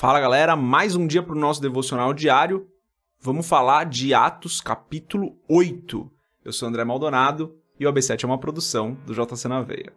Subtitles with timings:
[0.00, 2.68] Fala galera, mais um dia para o nosso devocional diário.
[3.20, 6.08] Vamos falar de Atos capítulo 8.
[6.44, 9.92] Eu sou André Maldonado e o AB7 é uma produção do JC na Veia.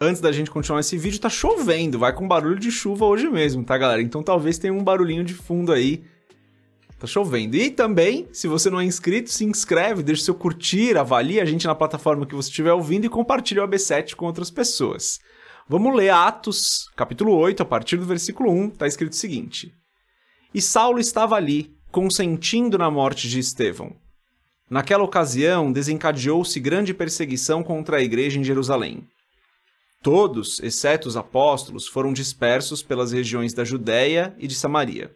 [0.00, 3.62] Antes da gente continuar esse vídeo, tá chovendo, vai com barulho de chuva hoje mesmo,
[3.62, 4.02] tá galera?
[4.02, 6.02] Então talvez tenha um barulhinho de fundo aí
[6.98, 7.56] Tá chovendo.
[7.56, 11.66] E também, se você não é inscrito, se inscreve, deixa seu curtir, avalie a gente
[11.66, 15.20] na plataforma que você estiver ouvindo e compartilhe o AB7 com outras pessoas.
[15.68, 19.72] Vamos ler Atos, capítulo 8, a partir do versículo 1, tá escrito o seguinte:
[20.52, 23.94] E Saulo estava ali, consentindo na morte de Estevão.
[24.68, 29.06] Naquela ocasião, desencadeou-se grande perseguição contra a igreja em Jerusalém.
[30.02, 35.14] Todos, exceto os apóstolos, foram dispersos pelas regiões da Judéia e de Samaria.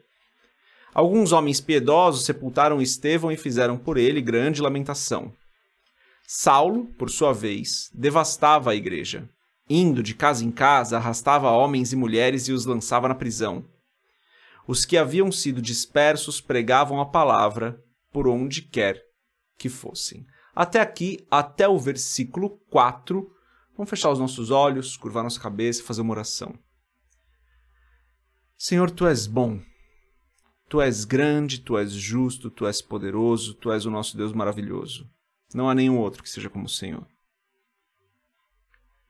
[0.94, 5.32] Alguns homens piedosos sepultaram Estevão e fizeram por ele grande lamentação.
[6.26, 9.28] Saulo, por sua vez, devastava a igreja.
[9.68, 13.64] Indo de casa em casa, arrastava homens e mulheres e os lançava na prisão.
[14.68, 19.02] Os que haviam sido dispersos pregavam a palavra por onde quer
[19.58, 20.26] que fossem.
[20.54, 23.26] Até aqui, até o versículo 4.
[23.74, 26.54] Vamos fechar os nossos olhos, curvar nossa cabeça e fazer uma oração.
[28.58, 29.58] Senhor, tu és bom
[30.72, 35.06] Tu és grande, tu és justo, tu és poderoso, tu és o nosso Deus maravilhoso.
[35.54, 37.06] Não há nenhum outro que seja como o Senhor.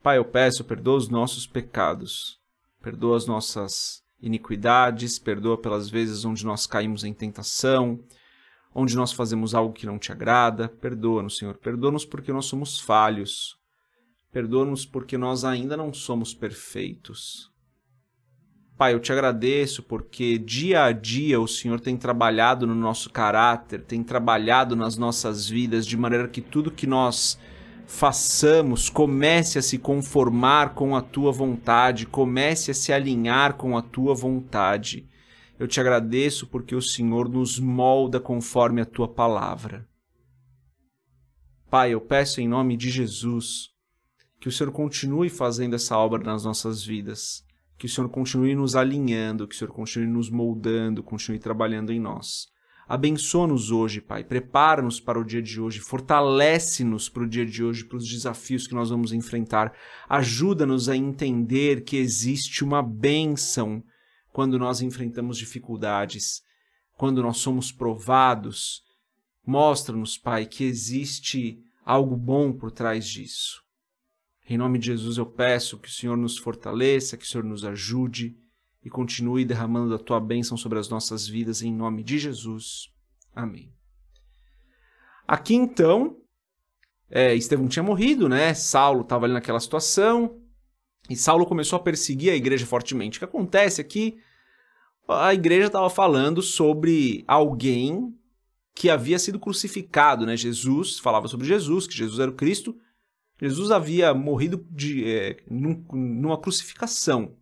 [0.03, 2.41] Pai, eu peço, perdoa os nossos pecados,
[2.83, 8.03] perdoa as nossas iniquidades, perdoa pelas vezes onde nós caímos em tentação,
[8.75, 10.69] onde nós fazemos algo que não te agrada.
[10.69, 11.57] Perdoa-nos, Senhor.
[11.59, 13.57] Perdoa-nos porque nós somos falhos.
[14.33, 17.52] Perdoa-nos porque nós ainda não somos perfeitos.
[18.83, 23.81] Pai, eu te agradeço porque dia a dia o Senhor tem trabalhado no nosso caráter,
[23.83, 27.39] tem trabalhado nas nossas vidas de maneira que tudo que nós
[27.87, 33.83] façamos comece a se conformar com a tua vontade, comece a se alinhar com a
[33.83, 35.09] tua vontade.
[35.61, 39.87] Eu te agradeço porque o Senhor nos molda conforme a tua palavra.
[41.71, 43.69] Pai, eu peço em nome de Jesus
[44.41, 47.45] que o Senhor continue fazendo essa obra nas nossas vidas
[47.83, 51.99] que o Senhor continue nos alinhando, que o Senhor continue nos moldando, continue trabalhando em
[51.99, 52.47] nós.
[52.87, 54.23] Abençoa-nos hoje, Pai.
[54.23, 55.81] Prepara-nos para o dia de hoje.
[55.81, 59.73] Fortalece-nos para o dia de hoje, para os desafios que nós vamos enfrentar.
[60.09, 63.83] Ajuda-nos a entender que existe uma bênção
[64.33, 66.41] quando nós enfrentamos dificuldades,
[66.97, 68.81] quando nós somos provados.
[69.45, 73.61] Mostra-nos, Pai, que existe algo bom por trás disso.
[74.49, 77.65] Em nome de Jesus eu peço que o Senhor nos fortaleça, que o Senhor nos
[77.65, 78.37] ajude
[78.85, 82.91] e continue derramando a tua bênção sobre as nossas vidas em nome de Jesus.
[83.35, 83.73] Amém.
[85.27, 86.17] Aqui então,
[87.09, 88.53] é, Estevão tinha morrido, né?
[88.55, 90.41] Saulo estava ali naquela situação
[91.09, 93.19] e Saulo começou a perseguir a igreja fortemente.
[93.19, 93.81] O que acontece?
[93.81, 93.85] É
[95.09, 98.17] a igreja estava falando sobre alguém
[98.75, 100.37] que havia sido crucificado, né?
[100.37, 102.77] Jesus falava sobre Jesus, que Jesus era o Cristo,
[103.43, 107.35] Jesus havia morrido de, é, num, numa crucificação.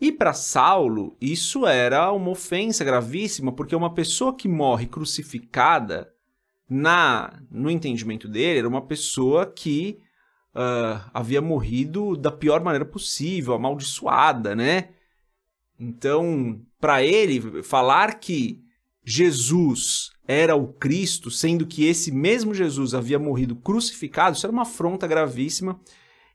[0.00, 6.08] E para Saulo, isso era uma ofensa gravíssima, porque uma pessoa que morre crucificada,
[6.68, 9.98] na no entendimento dele, era uma pessoa que
[10.54, 14.90] uh, havia morrido da pior maneira possível, amaldiçoada, né?
[15.76, 18.62] Então, para ele, falar que
[19.04, 24.62] Jesus era o Cristo, sendo que esse mesmo Jesus havia morrido crucificado, isso era uma
[24.62, 25.80] afronta gravíssima,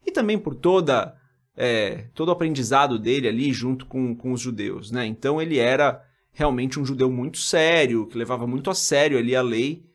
[0.05, 1.15] e também por toda
[1.55, 4.91] é, todo o aprendizado dele ali junto com, com os judeus.
[4.91, 5.05] Né?
[5.05, 9.41] Então ele era realmente um judeu muito sério, que levava muito a sério ali a
[9.41, 9.85] lei,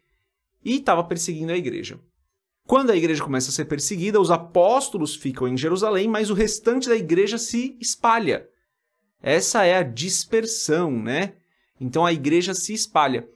[0.65, 2.01] e estava perseguindo a igreja.
[2.67, 6.89] Quando a igreja começa a ser perseguida, os apóstolos ficam em Jerusalém, mas o restante
[6.89, 8.47] da igreja se espalha.
[9.23, 11.35] Essa é a dispersão, né?
[11.81, 13.27] Então a igreja se espalha.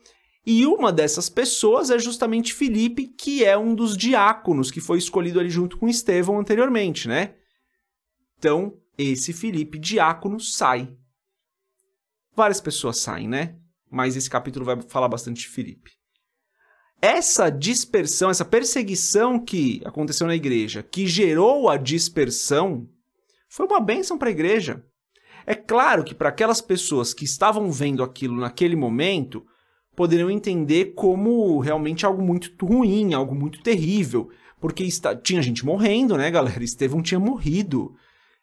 [0.47, 5.41] E uma dessas pessoas é justamente Filipe, que é um dos diáconos que foi escolhido
[5.41, 7.35] ali junto com Estevão anteriormente, né?
[8.39, 10.95] Então, esse Filipe, diácono, sai.
[12.37, 13.57] Várias pessoas saem, né?
[13.91, 15.93] Mas esse capítulo vai falar bastante de Filipe.
[17.01, 22.89] Essa dispersão, essa perseguição que aconteceu na igreja, que gerou a dispersão,
[23.49, 24.85] foi uma bênção para a igreja.
[25.47, 29.45] É claro que para aquelas pessoas que estavam vendo aquilo naquele momento,
[29.95, 34.31] poderiam entender como realmente algo muito ruim, algo muito terrível,
[34.61, 35.15] porque está...
[35.15, 36.63] tinha gente morrendo, né, galera?
[36.65, 37.95] Estevão tinha morrido.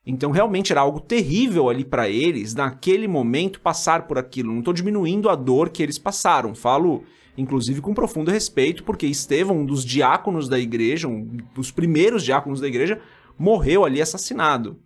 [0.05, 4.51] Então realmente era algo terrível ali para eles, naquele momento, passar por aquilo.
[4.51, 6.55] Não estou diminuindo a dor que eles passaram.
[6.55, 7.03] Falo,
[7.37, 12.59] inclusive, com profundo respeito, porque Estevão, um dos diáconos da igreja, um dos primeiros diáconos
[12.59, 12.99] da igreja,
[13.37, 14.79] morreu ali assassinado.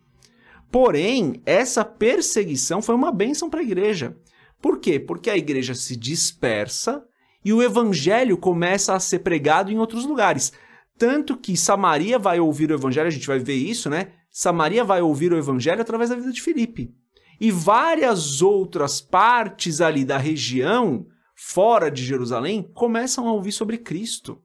[0.71, 4.17] Porém, essa perseguição foi uma bênção para a igreja.
[4.61, 4.99] Por quê?
[4.99, 7.03] Porque a igreja se dispersa
[7.43, 10.51] e o evangelho começa a ser pregado em outros lugares.
[10.97, 14.13] Tanto que Samaria vai ouvir o evangelho, a gente vai ver isso, né?
[14.31, 16.93] Samaria vai ouvir o evangelho através da vida de Filipe.
[17.39, 24.41] E várias outras partes ali da região, fora de Jerusalém, começam a ouvir sobre Cristo.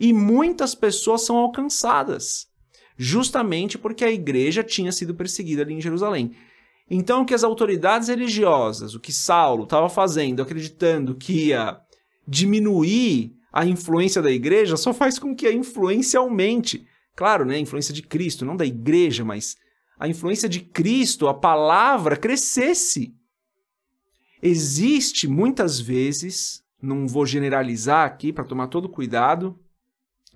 [0.00, 2.46] E muitas pessoas são alcançadas,
[2.96, 6.32] justamente porque a igreja tinha sido perseguida ali em Jerusalém.
[6.90, 11.80] Então, o que as autoridades religiosas, o que Saulo estava fazendo, acreditando que ia
[12.26, 16.86] diminuir a influência da igreja, só faz com que a influência aumente.
[17.14, 19.56] Claro, né, a influência de Cristo, não da igreja, mas
[19.98, 23.14] a influência de Cristo, a palavra, crescesse.
[24.42, 29.58] Existe muitas vezes, não vou generalizar aqui para tomar todo cuidado,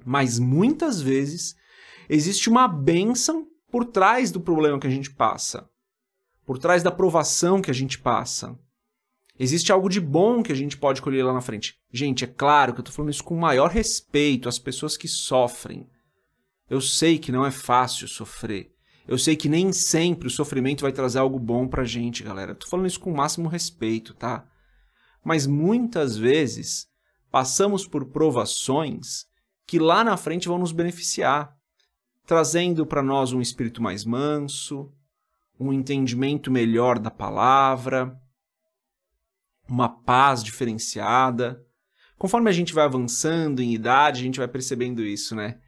[0.05, 1.57] mas muitas vezes
[2.09, 5.69] existe uma bênção por trás do problema que a gente passa,
[6.45, 8.59] por trás da provação que a gente passa.
[9.39, 11.75] Existe algo de bom que a gente pode colher lá na frente.
[11.93, 15.07] Gente, é claro que eu estou falando isso com o maior respeito às pessoas que
[15.07, 15.87] sofrem.
[16.71, 18.73] Eu sei que não é fácil sofrer.
[19.07, 22.55] Eu sei que nem sempre o sofrimento vai trazer algo bom pra gente, galera.
[22.55, 24.49] Tô falando isso com o máximo respeito, tá?
[25.25, 26.87] Mas muitas vezes
[27.31, 29.27] passamos por provações
[29.67, 31.56] que lá na frente vão nos beneficiar,
[32.27, 34.93] trazendo para nós um espírito mais manso,
[35.59, 38.19] um entendimento melhor da palavra,
[39.69, 41.65] uma paz diferenciada.
[42.19, 45.61] Conforme a gente vai avançando em idade, a gente vai percebendo isso, né?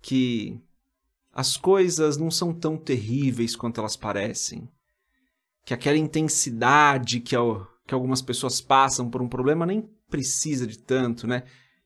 [0.00, 0.60] que
[1.32, 4.68] as coisas não são tão terríveis quanto elas parecem.
[5.64, 7.36] Que aquela intensidade que,
[7.86, 11.44] que algumas pessoas passam por um problema nem precisa de tanto, né?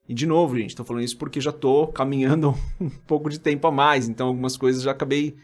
[0.09, 3.67] E de novo, gente, tô falando isso porque já tô caminhando um pouco de tempo
[3.67, 5.37] a mais, então algumas coisas já acabei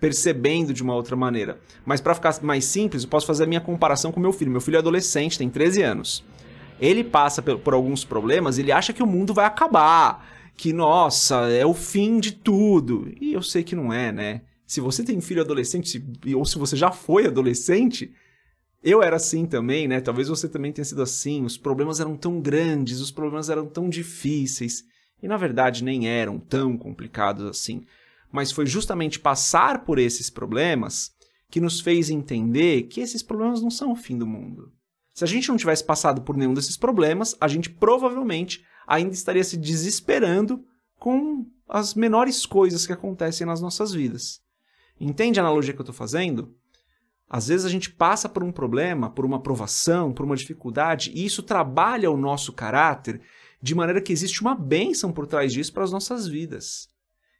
[0.00, 1.60] percebendo de uma outra maneira.
[1.84, 4.50] Mas para ficar mais simples, eu posso fazer a minha comparação com meu filho.
[4.50, 6.24] Meu filho é adolescente, tem 13 anos.
[6.80, 10.26] Ele passa por, por alguns problemas, ele acha que o mundo vai acabar
[10.60, 13.10] que, nossa, é o fim de tudo.
[13.18, 14.42] E eu sei que não é, né?
[14.66, 16.04] Se você tem filho adolescente,
[16.34, 18.12] ou se você já foi adolescente,
[18.82, 20.00] eu era assim também, né?
[20.00, 21.44] Talvez você também tenha sido assim.
[21.44, 24.84] Os problemas eram tão grandes, os problemas eram tão difíceis.
[25.22, 27.84] E na verdade nem eram tão complicados assim.
[28.32, 31.10] Mas foi justamente passar por esses problemas
[31.50, 34.72] que nos fez entender que esses problemas não são o fim do mundo.
[35.12, 39.44] Se a gente não tivesse passado por nenhum desses problemas, a gente provavelmente ainda estaria
[39.44, 40.64] se desesperando
[40.98, 44.40] com as menores coisas que acontecem nas nossas vidas.
[44.98, 46.54] Entende a analogia que eu estou fazendo?
[47.32, 51.24] Às vezes a gente passa por um problema, por uma provação, por uma dificuldade, e
[51.24, 53.20] isso trabalha o nosso caráter
[53.62, 56.88] de maneira que existe uma bênção por trás disso para as nossas vidas.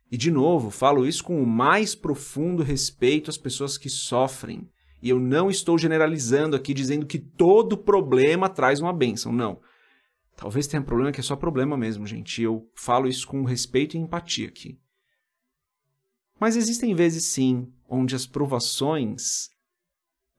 [0.08, 4.70] E de novo, falo isso com o mais profundo respeito às pessoas que sofrem.
[5.02, 9.32] E eu não estou generalizando aqui dizendo que todo problema traz uma bênção.
[9.32, 9.60] Não.
[10.36, 12.40] Talvez tenha problema que é só problema mesmo, gente.
[12.42, 14.78] Eu falo isso com respeito e empatia aqui.
[16.38, 19.50] Mas existem vezes sim onde as provações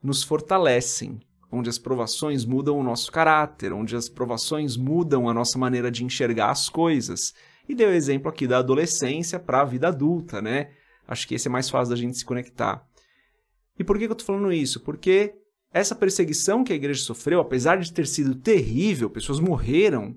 [0.02, 1.20] nos fortalecem,
[1.50, 6.04] onde as provações mudam o nosso caráter, onde as provações mudam a nossa maneira de
[6.04, 7.34] enxergar as coisas.
[7.68, 10.70] E deu exemplo aqui da adolescência para a vida adulta, né?
[11.06, 12.84] Acho que esse é mais fácil da gente se conectar.
[13.78, 14.80] E por que eu estou falando isso?
[14.80, 15.34] Porque
[15.72, 20.16] essa perseguição que a igreja sofreu, apesar de ter sido terrível, pessoas morreram,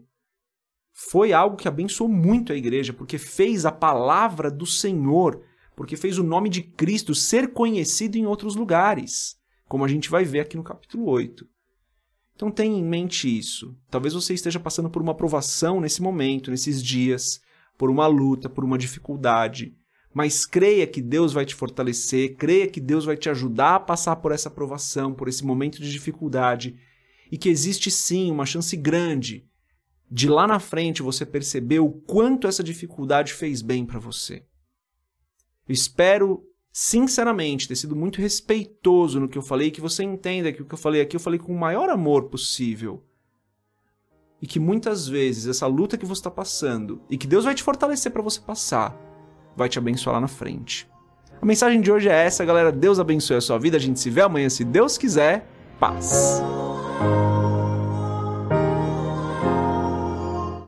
[0.94, 5.42] foi algo que abençoou muito a igreja, porque fez a palavra do Senhor,
[5.76, 9.38] porque fez o nome de Cristo ser conhecido em outros lugares,
[9.68, 11.48] como a gente vai ver aqui no capítulo 8.
[12.36, 13.76] Então tenha em mente isso.
[13.90, 17.40] Talvez você esteja passando por uma provação nesse momento, nesses dias,
[17.78, 19.76] por uma luta, por uma dificuldade
[20.16, 24.16] mas creia que Deus vai te fortalecer, creia que Deus vai te ajudar a passar
[24.16, 26.80] por essa provação, por esse momento de dificuldade,
[27.30, 29.46] e que existe sim uma chance grande
[30.10, 34.46] de lá na frente você perceber o quanto essa dificuldade fez bem para você.
[35.68, 36.42] Espero
[36.78, 40.74] sinceramente ter sido muito respeitoso no que eu falei, que você entenda que o que
[40.74, 43.02] eu falei aqui eu falei com o maior amor possível.
[44.42, 47.64] E que muitas vezes essa luta que você está passando, e que Deus vai te
[47.64, 48.94] fortalecer para você passar,
[49.56, 50.86] vai te abençoar lá na frente.
[51.42, 52.74] A mensagem de hoje é essa, galera.
[52.74, 53.78] Deus abençoe a sua vida.
[53.78, 55.48] A gente se vê amanhã, se Deus quiser.
[55.80, 56.42] Paz.